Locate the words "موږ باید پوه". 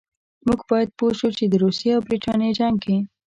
0.47-1.13